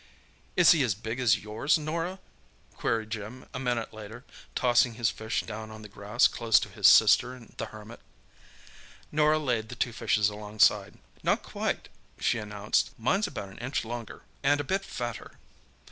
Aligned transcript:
"Is 0.55 0.71
he 0.71 0.81
as 0.81 0.95
big 0.95 1.19
as 1.19 1.37
yours, 1.37 1.77
Norah?" 1.77 2.17
queried 2.75 3.11
Jim 3.11 3.45
a 3.53 3.59
minute 3.59 3.93
later, 3.93 4.25
tossing 4.55 4.95
his 4.95 5.11
fish 5.11 5.43
down 5.43 5.69
on 5.69 5.83
the 5.83 5.87
grass 5.87 6.27
close 6.27 6.59
to 6.61 6.69
his 6.69 6.87
sister 6.87 7.35
and 7.35 7.53
the 7.57 7.67
Hermit. 7.67 7.99
Norah 9.11 9.37
laid 9.37 9.69
the 9.69 9.75
two 9.75 9.93
fishes 9.93 10.27
alongside. 10.27 10.97
"Not 11.21 11.43
quite," 11.43 11.87
she 12.19 12.39
announced; 12.39 12.89
"mine's 12.97 13.27
about 13.27 13.49
an 13.49 13.59
inch 13.59 13.85
longer, 13.85 14.23
and 14.41 14.59
a 14.59 14.63
bit 14.63 14.83
fatter." 14.83 15.37